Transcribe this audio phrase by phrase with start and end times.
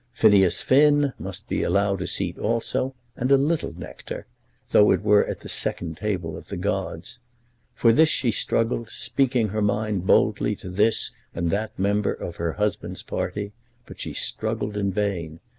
[0.13, 4.25] Phineas Finn must be allowed a seat also, and a little nectar,
[4.71, 7.19] though it were at the second table of the gods.
[7.75, 12.53] For this she struggled, speaking her mind boldly to this and that member of her
[12.53, 13.51] husband's party,
[13.85, 15.39] but she struggled in vain.